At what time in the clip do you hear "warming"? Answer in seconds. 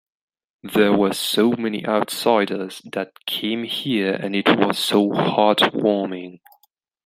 5.75-6.39